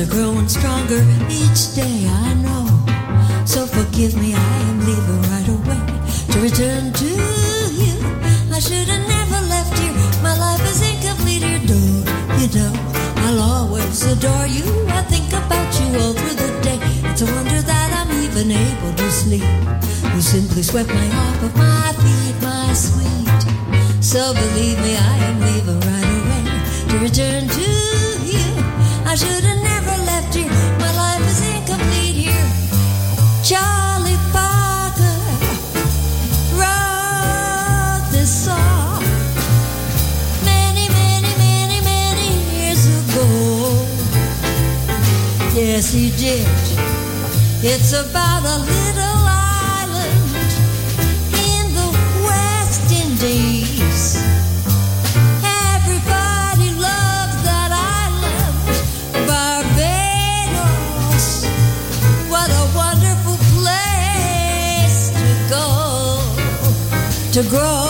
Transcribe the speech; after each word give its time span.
Are 0.00 0.06
growing 0.06 0.48
stronger 0.48 1.02
each 1.28 1.74
day. 1.74 2.08
I 2.08 2.34
know. 2.44 2.64
So 3.44 3.66
forgive 3.66 4.16
me, 4.16 4.32
I 4.34 4.56
am 4.70 4.78
leaving 4.88 5.22
right 5.32 5.48
away 5.56 5.82
to 6.32 6.36
return 6.40 6.92
to 6.92 7.10
you. 7.82 7.96
I 8.52 8.60
should 8.60 8.88
have 8.88 9.06
never 9.08 9.40
left 9.52 9.74
you. 9.82 9.92
My 10.22 10.34
life 10.38 10.64
is 10.72 10.80
incomplete 10.80 11.42
here, 11.42 11.60
don't 11.66 12.04
you 12.40 12.48
know? 12.56 12.72
I'll 13.24 13.40
always 13.40 14.04
adore 14.06 14.46
you. 14.46 14.64
I 14.88 15.02
think 15.02 15.28
about 15.28 15.68
you 15.80 15.86
all 16.00 16.14
through 16.14 16.36
the 16.44 16.50
day. 16.62 16.78
It's 17.10 17.20
a 17.22 17.26
wonder 17.26 17.60
that 17.60 17.88
I'm 17.98 18.10
even 18.24 18.50
able 18.50 18.94
to 18.94 19.10
sleep. 19.10 19.50
You 20.14 20.22
simply 20.22 20.62
swept 20.62 20.88
me 20.88 21.08
off 21.12 21.42
of 21.42 21.56
my 21.56 21.92
feet, 22.00 22.36
my 22.40 22.72
sweet. 22.72 23.40
So 24.02 24.32
believe 24.32 24.78
me, 24.80 24.96
I 24.96 25.16
am 25.28 25.36
leaving 25.48 25.80
right 25.80 26.10
away 26.20 26.42
to 26.88 26.98
return 27.04 27.48
to 27.48 27.68
you. 28.32 28.48
I 29.04 29.14
should 29.16 29.44
have 29.44 29.62
never 29.62 29.89
Yes, 45.80 45.92
he 45.94 46.10
did. 46.10 46.46
It's 47.64 47.92
about 47.94 48.44
a 48.44 48.58
little 48.58 49.24
island 49.24 50.52
in 51.48 51.72
the 51.72 51.88
West 52.22 52.92
Indies. 52.92 54.20
Everybody 55.72 56.68
loves 56.76 57.36
that 57.48 57.72
island, 57.72 58.76
Barbados. 59.26 60.68
What 62.28 62.50
a 62.50 62.64
wonderful 62.76 63.38
place 63.56 64.98
to 65.16 65.32
go 65.48 65.64
to 67.32 67.40
grow, 67.48 67.89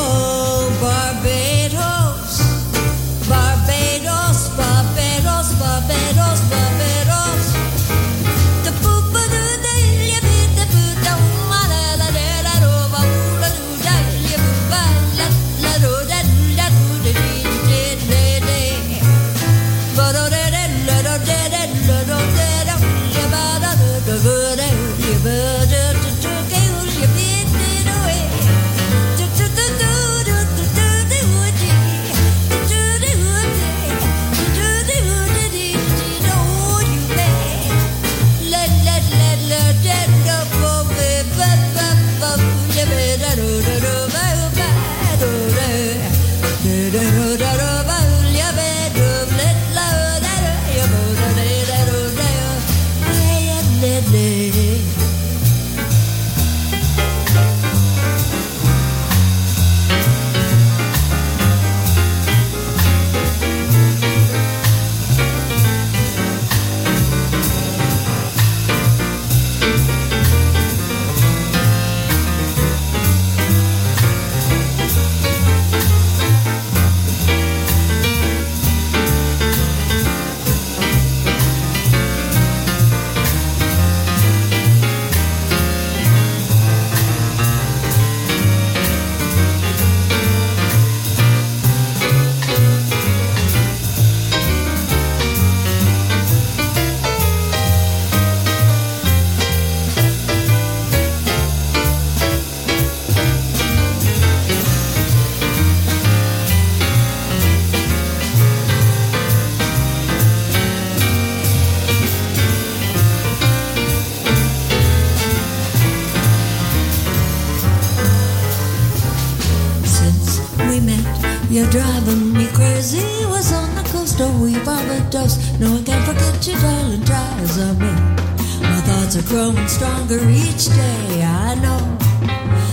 each 130.60 130.68
day. 130.76 131.22
I 131.24 131.54
know. 131.64 131.80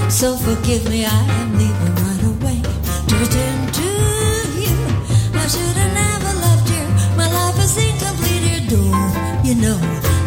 So 0.10 0.36
forgive 0.36 0.90
me, 0.90 1.06
I 1.06 1.22
am 1.40 1.52
leaving 1.58 1.96
right 2.04 2.24
away 2.34 2.60
to 3.08 3.14
return 3.16 3.58
to 3.80 3.90
you. 4.64 4.76
I 5.42 5.48
should 5.48 5.78
have 5.82 5.94
never 6.04 6.34
left 6.44 6.68
you. 6.76 6.84
My 7.16 7.28
life 7.32 7.58
is 7.64 7.78
incomplete 7.78 8.44
here, 8.50 8.64
don't 8.68 9.46
you 9.46 9.56
know? 9.56 9.80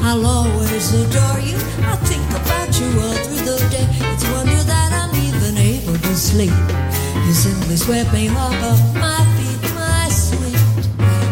I'll 0.02 0.24
always 0.24 0.86
adore 0.94 1.40
you. 1.40 1.58
I 1.84 1.96
think 2.08 2.24
about 2.40 2.70
you 2.80 2.88
all 3.04 3.18
through 3.24 3.44
the 3.44 3.56
day. 3.68 3.86
It's 4.12 4.24
a 4.24 4.32
wonder 4.32 4.62
that 4.72 4.90
I'm 5.00 5.12
even 5.26 5.58
able 5.58 5.98
to 5.98 6.14
sleep. 6.16 6.56
You 7.26 7.34
simply 7.34 7.76
swept 7.76 8.12
me 8.14 8.28
off 8.30 8.56
of 8.72 8.80
my 8.94 9.20
feet, 9.36 9.62
my 9.74 10.08
sweet. 10.08 10.60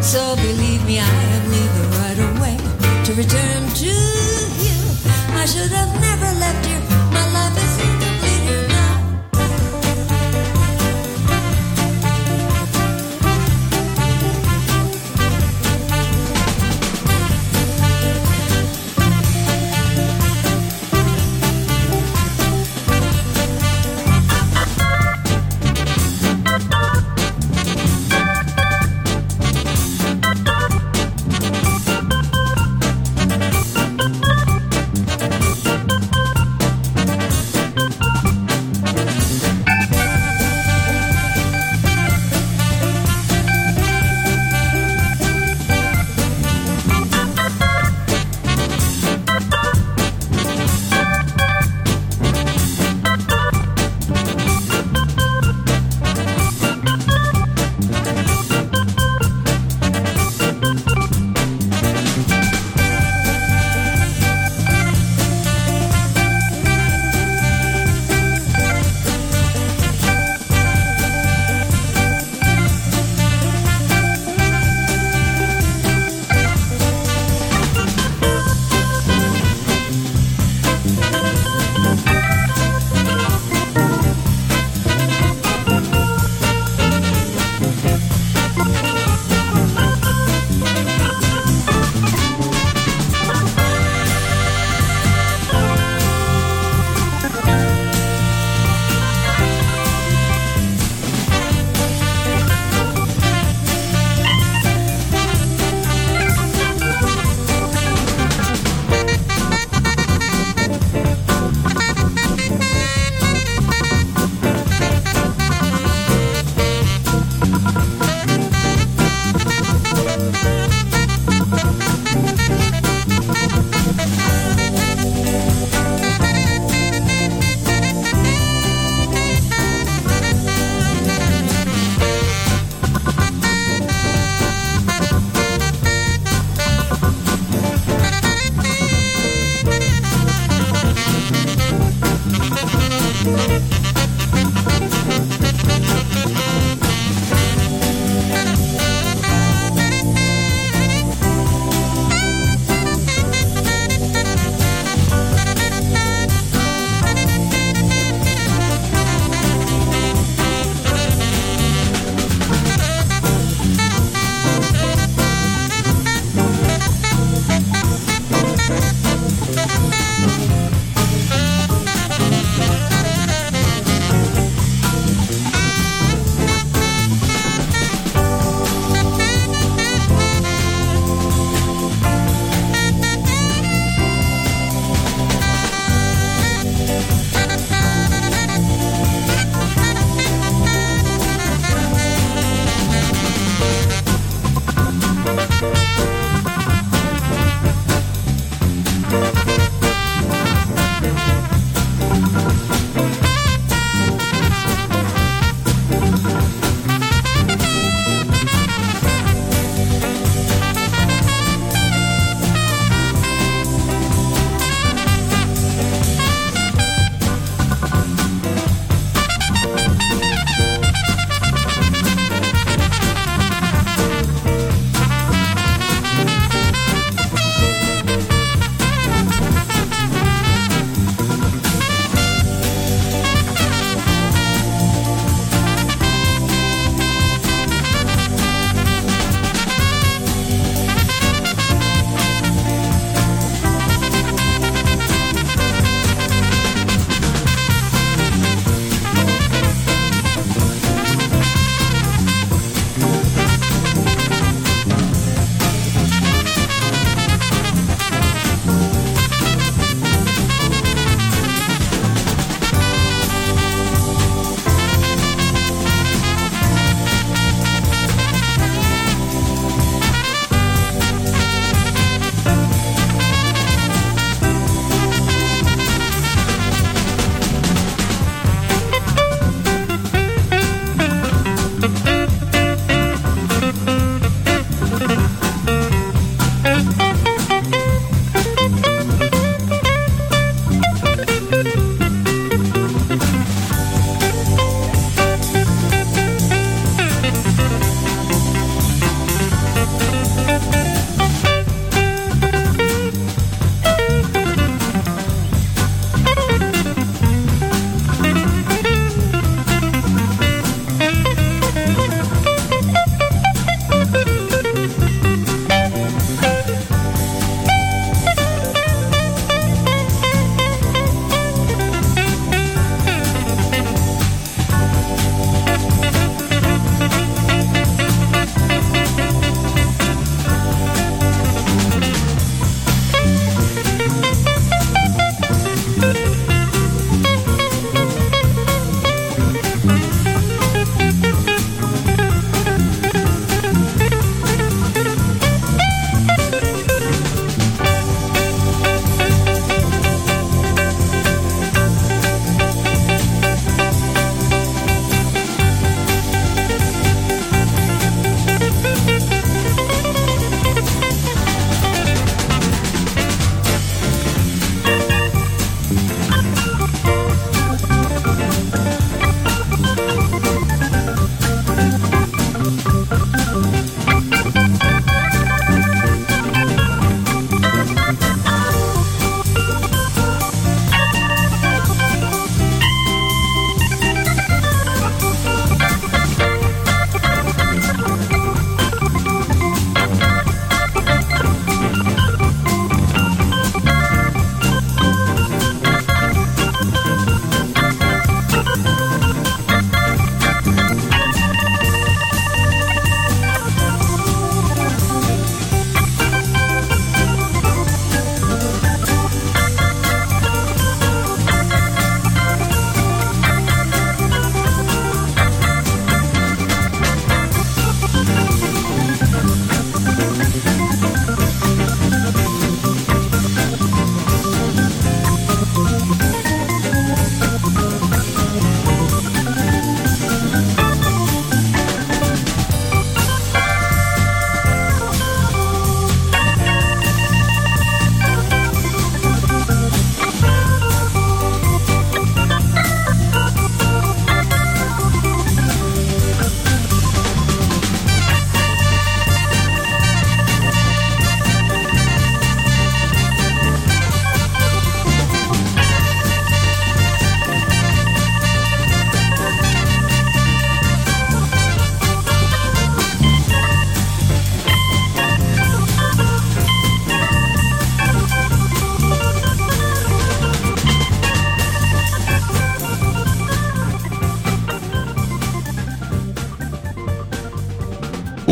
So 0.03 0.37
believe 0.37 0.85
me, 0.85 0.99
I 1.01 1.21
am 1.37 1.45
leaving 1.55 1.91
right 2.01 2.21
away 2.31 2.57
to 3.05 3.15
return 3.15 3.69
to 3.81 3.87
you. 3.87 4.38
Should 5.49 5.73
have 5.73 5.99
never 5.99 6.39
left 6.39 6.69
you. 6.69 6.78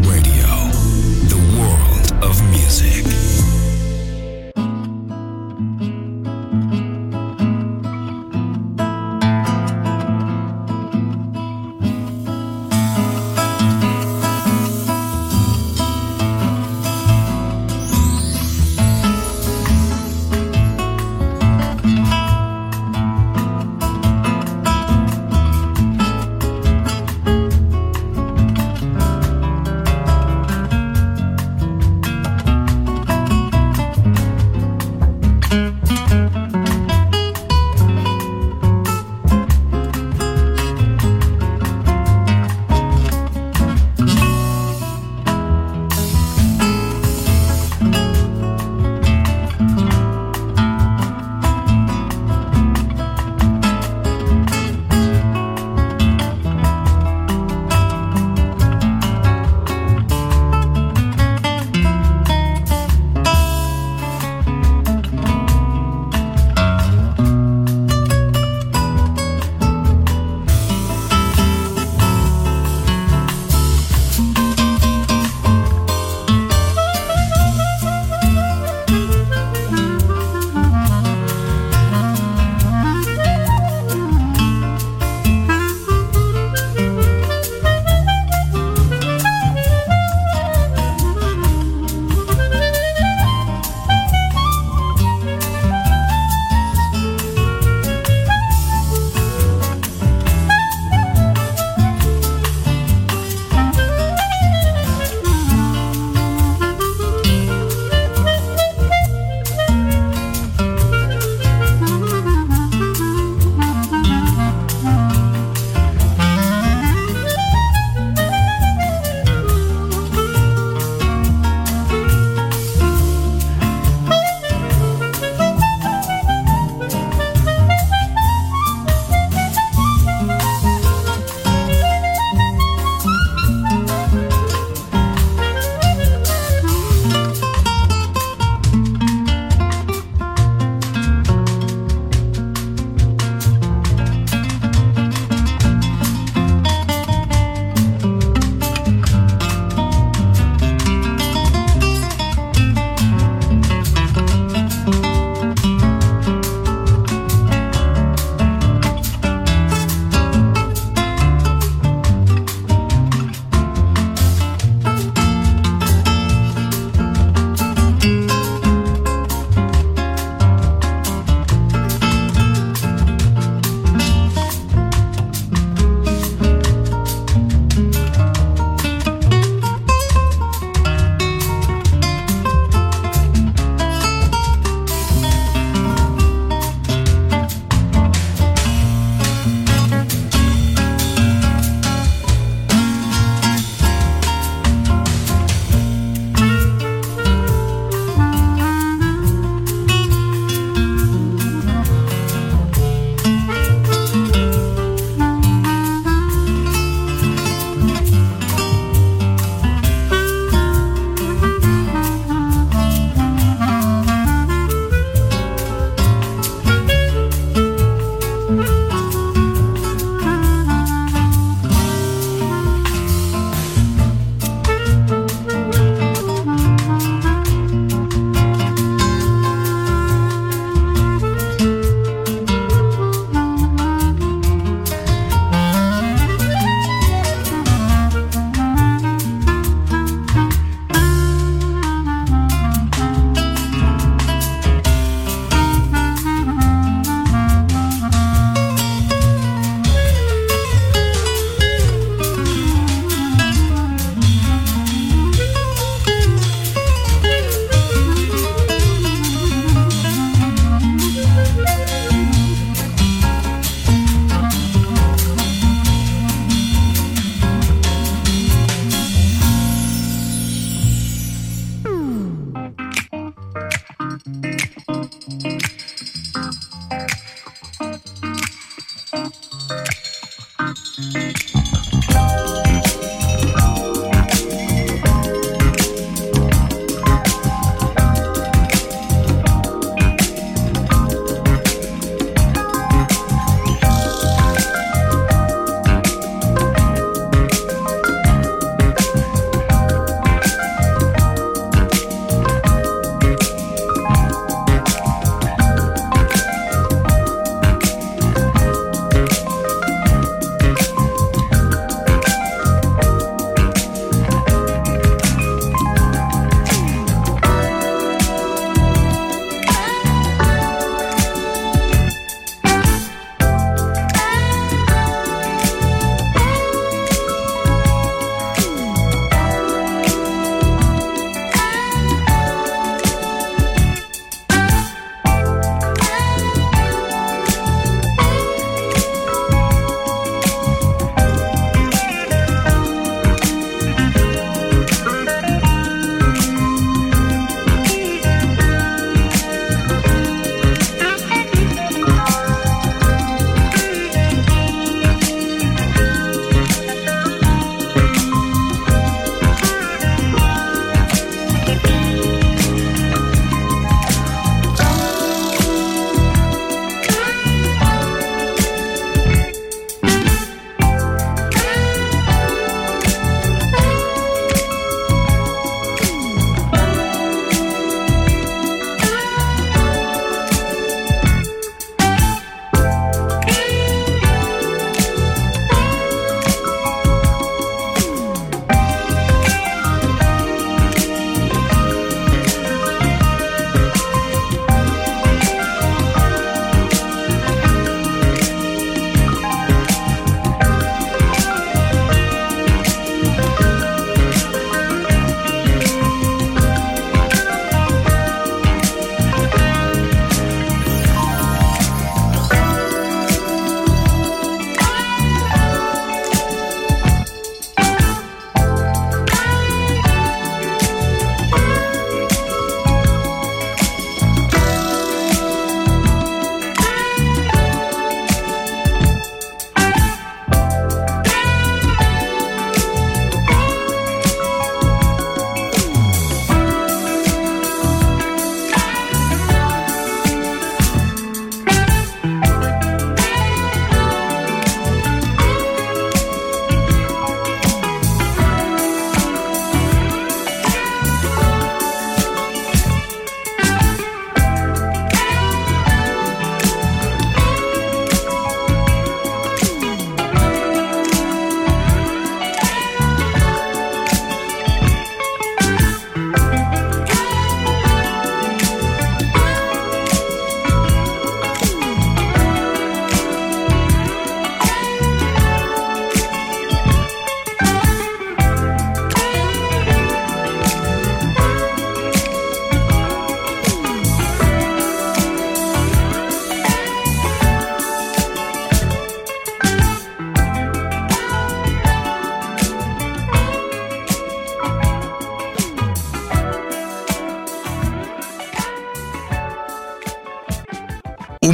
Radio, 0.00 0.31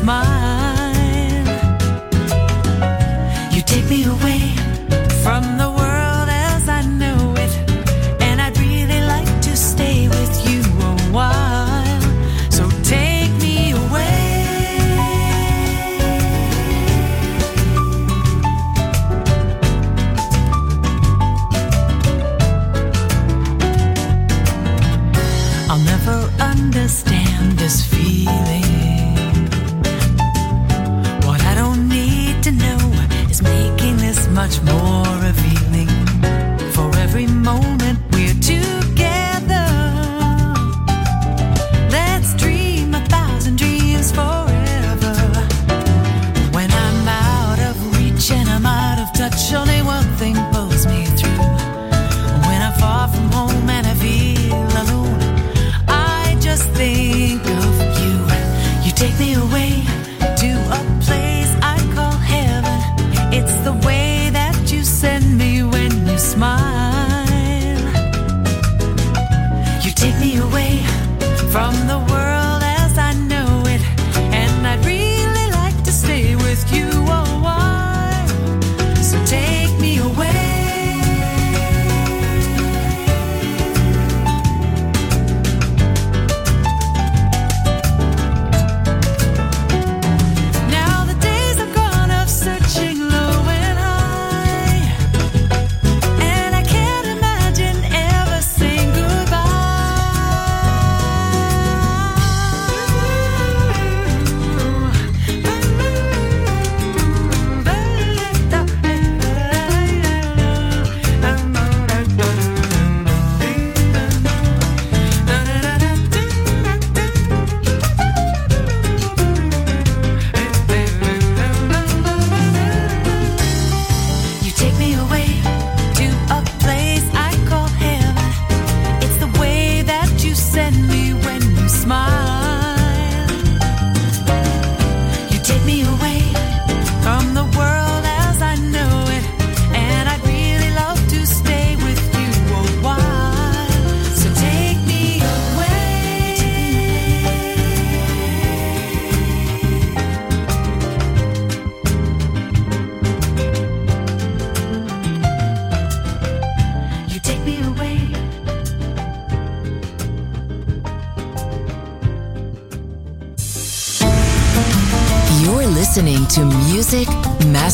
Smile. 0.00 0.49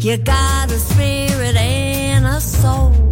You 0.00 0.16
got 0.16 0.72
a 0.72 0.78
spirit 0.78 1.56
and 1.56 2.24
a 2.26 2.40
soul. 2.40 3.09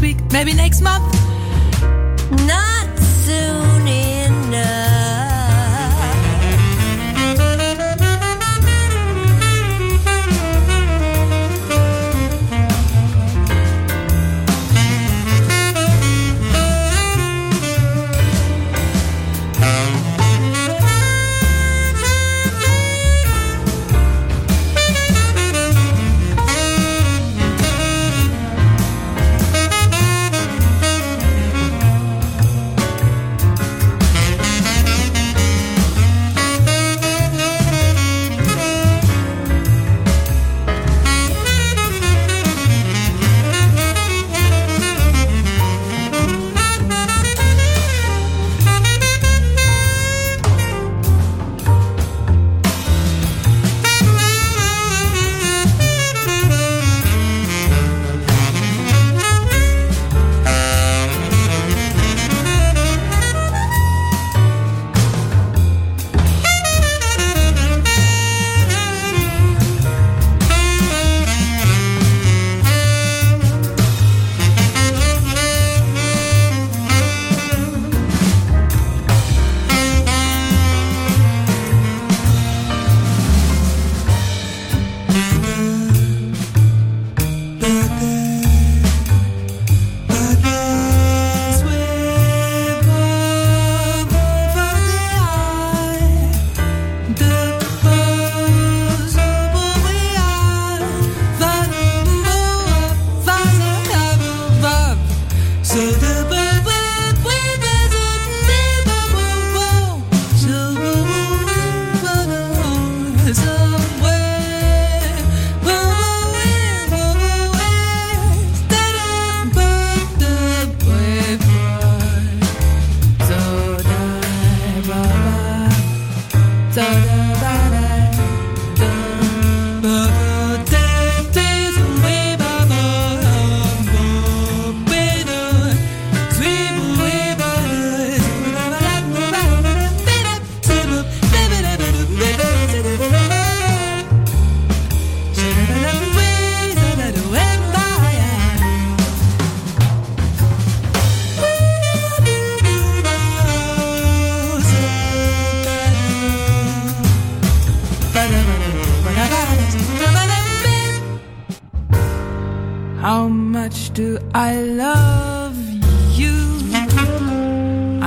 week, 0.00 0.16
maybe 0.32 0.54
next 0.54 0.80
month. 0.80 1.19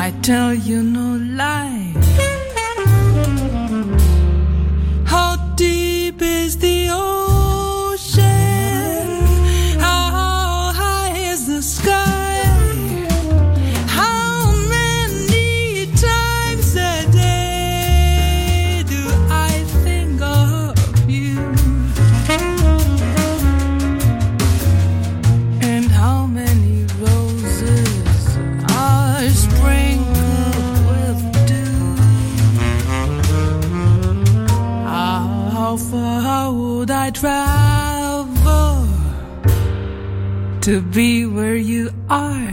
I 0.04 0.12
tell 0.22 0.54
you 0.54 0.84
no 0.84 1.16
lie. 1.34 2.03
to 40.64 40.80
be 40.80 41.26
where 41.26 41.57
you 41.57 41.91
are. 42.09 42.53